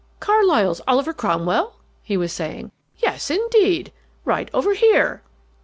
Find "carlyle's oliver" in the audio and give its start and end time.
0.19-1.13